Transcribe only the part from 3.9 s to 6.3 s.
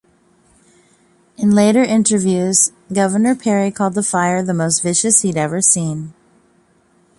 the fire "the most vicious" he'd ever seen.